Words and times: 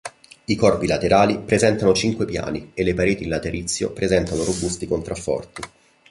I 0.45 0.55
corpi 0.55 0.87
laterali 0.87 1.37
presentano 1.45 1.93
cinque 1.93 2.25
piani 2.25 2.71
e 2.73 2.83
le 2.83 2.95
pareti 2.95 3.21
in 3.25 3.29
laterizio 3.29 3.91
presentano 3.91 4.43
robusti 4.43 4.87
contrafforti. 4.87 5.61